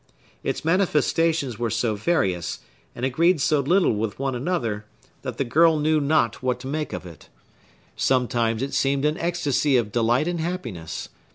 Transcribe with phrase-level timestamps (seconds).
[0.41, 2.61] Its manifestations were so various,
[2.95, 4.83] and agreed so little with one another,
[5.21, 7.29] that the girl knew not what to make of it.
[7.95, 11.09] Sometimes it seemed an ecstasy of delight and happiness.